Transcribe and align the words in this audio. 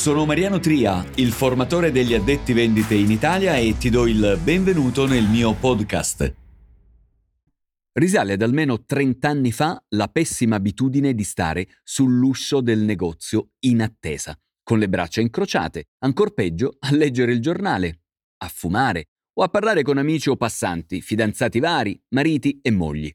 Sono 0.00 0.24
Mariano 0.24 0.60
Tria, 0.60 1.04
il 1.16 1.30
formatore 1.30 1.92
degli 1.92 2.14
addetti 2.14 2.54
vendite 2.54 2.94
in 2.94 3.10
Italia 3.10 3.56
e 3.56 3.76
ti 3.76 3.90
do 3.90 4.06
il 4.06 4.40
benvenuto 4.42 5.06
nel 5.06 5.24
mio 5.24 5.52
podcast. 5.52 6.34
Risale 7.92 8.32
ad 8.32 8.40
almeno 8.40 8.82
30 8.82 9.28
anni 9.28 9.52
fa 9.52 9.78
la 9.88 10.08
pessima 10.08 10.56
abitudine 10.56 11.12
di 11.12 11.22
stare 11.22 11.68
sull'uscio 11.82 12.62
del 12.62 12.78
negozio 12.78 13.50
in 13.66 13.82
attesa, 13.82 14.34
con 14.62 14.78
le 14.78 14.88
braccia 14.88 15.20
incrociate, 15.20 15.88
ancor 15.98 16.32
peggio 16.32 16.78
a 16.78 16.92
leggere 16.92 17.32
il 17.32 17.42
giornale, 17.42 18.04
a 18.38 18.48
fumare 18.48 19.08
o 19.34 19.42
a 19.42 19.48
parlare 19.48 19.82
con 19.82 19.98
amici 19.98 20.30
o 20.30 20.36
passanti, 20.36 21.02
fidanzati 21.02 21.60
vari, 21.60 22.02
mariti 22.14 22.58
e 22.62 22.70
mogli. 22.70 23.14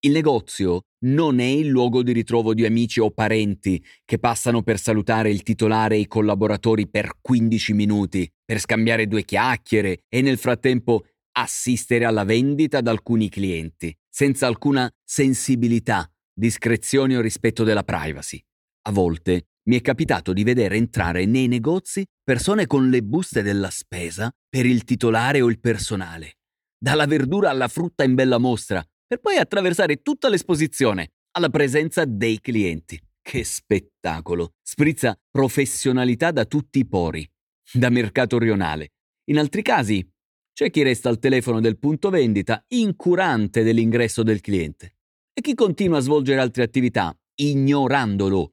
Il 0.00 0.12
negozio 0.12 0.82
non 1.06 1.40
è 1.40 1.44
il 1.44 1.66
luogo 1.66 2.04
di 2.04 2.12
ritrovo 2.12 2.54
di 2.54 2.64
amici 2.64 3.00
o 3.00 3.10
parenti 3.10 3.84
che 4.04 4.20
passano 4.20 4.62
per 4.62 4.78
salutare 4.78 5.28
il 5.28 5.42
titolare 5.42 5.96
e 5.96 6.00
i 6.00 6.06
collaboratori 6.06 6.88
per 6.88 7.18
15 7.20 7.72
minuti, 7.72 8.30
per 8.44 8.60
scambiare 8.60 9.08
due 9.08 9.24
chiacchiere 9.24 10.04
e 10.08 10.22
nel 10.22 10.38
frattempo 10.38 11.04
assistere 11.32 12.04
alla 12.04 12.22
vendita 12.22 12.78
ad 12.78 12.86
alcuni 12.86 13.28
clienti, 13.28 13.92
senza 14.08 14.46
alcuna 14.46 14.88
sensibilità, 15.04 16.08
discrezione 16.32 17.16
o 17.16 17.20
rispetto 17.20 17.64
della 17.64 17.82
privacy. 17.82 18.40
A 18.82 18.92
volte 18.92 19.48
mi 19.68 19.76
è 19.76 19.80
capitato 19.80 20.32
di 20.32 20.44
vedere 20.44 20.76
entrare 20.76 21.24
nei 21.24 21.48
negozi 21.48 22.04
persone 22.22 22.68
con 22.68 22.88
le 22.88 23.02
buste 23.02 23.42
della 23.42 23.70
spesa 23.70 24.30
per 24.48 24.64
il 24.64 24.84
titolare 24.84 25.40
o 25.40 25.50
il 25.50 25.58
personale. 25.58 26.34
Dalla 26.78 27.06
verdura 27.06 27.50
alla 27.50 27.66
frutta 27.66 28.04
in 28.04 28.14
bella 28.14 28.38
mostra, 28.38 28.80
per 29.08 29.20
poi 29.20 29.38
attraversare 29.38 30.02
tutta 30.02 30.28
l'esposizione 30.28 31.12
alla 31.32 31.48
presenza 31.48 32.04
dei 32.04 32.40
clienti. 32.40 33.00
Che 33.22 33.42
spettacolo! 33.42 34.52
Sprizza 34.62 35.18
professionalità 35.30 36.30
da 36.30 36.44
tutti 36.44 36.78
i 36.78 36.86
pori, 36.86 37.26
da 37.72 37.88
mercato 37.88 38.38
rionale. 38.38 38.92
In 39.30 39.38
altri 39.38 39.62
casi 39.62 40.06
c'è 40.52 40.70
chi 40.70 40.82
resta 40.82 41.08
al 41.08 41.18
telefono 41.18 41.60
del 41.60 41.78
punto 41.78 42.10
vendita 42.10 42.62
incurante 42.68 43.62
dell'ingresso 43.62 44.22
del 44.22 44.40
cliente 44.40 44.96
e 45.32 45.40
chi 45.40 45.54
continua 45.54 45.98
a 45.98 46.02
svolgere 46.02 46.40
altre 46.40 46.62
attività 46.62 47.16
ignorandolo. 47.34 48.52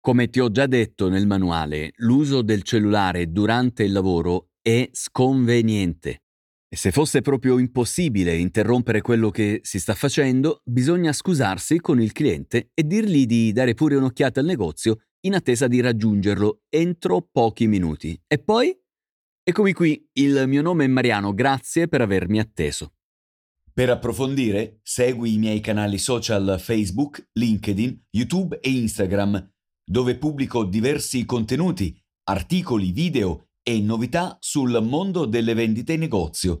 Come 0.00 0.28
ti 0.28 0.40
ho 0.40 0.50
già 0.50 0.66
detto 0.66 1.08
nel 1.08 1.26
manuale, 1.26 1.92
l'uso 1.96 2.42
del 2.42 2.62
cellulare 2.62 3.30
durante 3.30 3.84
il 3.84 3.92
lavoro 3.92 4.50
è 4.60 4.88
sconveniente. 4.92 6.24
E 6.70 6.76
se 6.76 6.90
fosse 6.92 7.22
proprio 7.22 7.58
impossibile 7.58 8.36
interrompere 8.36 9.00
quello 9.00 9.30
che 9.30 9.60
si 9.62 9.80
sta 9.80 9.94
facendo, 9.94 10.60
bisogna 10.64 11.14
scusarsi 11.14 11.80
con 11.80 11.98
il 11.98 12.12
cliente 12.12 12.70
e 12.74 12.86
dirgli 12.86 13.24
di 13.24 13.52
dare 13.52 13.72
pure 13.72 13.96
un'occhiata 13.96 14.40
al 14.40 14.46
negozio 14.46 14.98
in 15.20 15.34
attesa 15.34 15.66
di 15.66 15.80
raggiungerlo 15.80 16.64
entro 16.68 17.26
pochi 17.32 17.66
minuti. 17.66 18.20
E 18.26 18.38
poi? 18.38 18.78
Eccomi 19.42 19.72
qui, 19.72 20.06
il 20.12 20.44
mio 20.46 20.60
nome 20.60 20.84
è 20.84 20.88
Mariano, 20.88 21.32
grazie 21.32 21.88
per 21.88 22.02
avermi 22.02 22.38
atteso. 22.38 22.92
Per 23.72 23.88
approfondire, 23.88 24.80
segui 24.82 25.34
i 25.34 25.38
miei 25.38 25.60
canali 25.60 25.96
social 25.96 26.58
Facebook, 26.60 27.30
LinkedIn, 27.32 28.08
YouTube 28.10 28.58
e 28.60 28.70
Instagram, 28.70 29.52
dove 29.82 30.18
pubblico 30.18 30.64
diversi 30.64 31.24
contenuti, 31.24 31.98
articoli, 32.24 32.92
video 32.92 33.48
e 33.62 33.80
novità 33.80 34.36
sul 34.40 34.82
mondo 34.82 35.26
delle 35.26 35.54
vendite 35.54 35.92
in 35.92 36.00
negozio 36.00 36.56